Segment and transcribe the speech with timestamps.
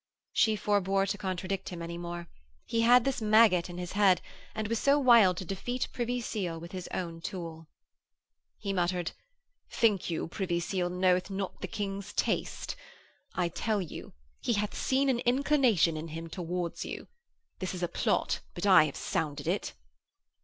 [0.33, 2.27] She forbore to contradict him any more;
[2.65, 4.19] he had this maggot in his head,
[4.55, 7.67] and was so wild to defeat Privy Seal with his own tool.
[8.57, 9.11] He muttered:
[9.69, 12.75] 'Think you Privy Seal knoweth not the King's taste?
[13.35, 17.07] I tell you he hath seen an inclination in him towards you.
[17.59, 19.73] This is a plot, but I have sounded it!'